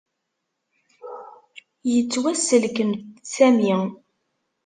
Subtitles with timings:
[1.93, 2.91] Yettwasselkem
[3.33, 3.71] Sami.